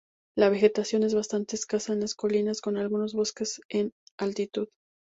La 0.35 0.49
vegetación 0.49 1.03
es 1.03 1.13
bastante 1.13 1.55
escasa 1.55 1.93
en 1.93 1.99
las 1.99 2.15
colinas, 2.15 2.59
con 2.61 2.75
algunos 2.75 3.13
bosques 3.13 3.61
en 3.69 3.91
altitud. 4.17 4.67